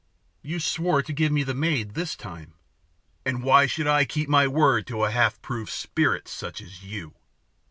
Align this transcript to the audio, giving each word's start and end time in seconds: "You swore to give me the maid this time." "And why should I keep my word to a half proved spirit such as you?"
"You 0.41 0.59
swore 0.59 1.03
to 1.03 1.13
give 1.13 1.31
me 1.31 1.43
the 1.43 1.53
maid 1.53 1.93
this 1.93 2.15
time." 2.15 2.55
"And 3.23 3.43
why 3.43 3.67
should 3.67 3.85
I 3.85 4.03
keep 4.03 4.27
my 4.29 4.47
word 4.47 4.87
to 4.87 5.03
a 5.03 5.11
half 5.11 5.39
proved 5.43 5.71
spirit 5.71 6.27
such 6.27 6.59
as 6.59 6.81
you?" 6.83 7.13